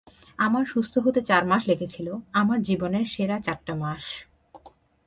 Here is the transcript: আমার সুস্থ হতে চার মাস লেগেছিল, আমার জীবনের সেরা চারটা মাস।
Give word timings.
আমার 0.39 0.63
সুস্থ 0.65 0.93
হতে 0.97 1.21
চার 1.21 1.43
মাস 1.45 1.61
লেগেছিল, 1.67 2.07
আমার 2.33 2.59
জীবনের 2.61 3.05
সেরা 3.05 3.37
চারটা 3.39 3.73
মাস। 3.75 4.05